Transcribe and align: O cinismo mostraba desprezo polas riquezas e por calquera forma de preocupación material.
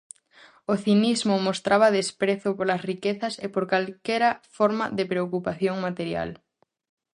O 0.73 0.73
cinismo 0.83 1.35
mostraba 1.47 1.93
desprezo 1.97 2.49
polas 2.57 2.83
riquezas 2.89 3.33
e 3.45 3.47
por 3.53 3.65
calquera 3.71 4.31
forma 4.57 4.85
de 4.97 5.03
preocupación 5.11 5.75
material. 5.87 6.29